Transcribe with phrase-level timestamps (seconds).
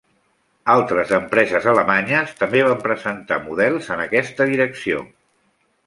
[0.75, 5.09] Altres empreses alemanyes, també van presentar models en aquesta direcció.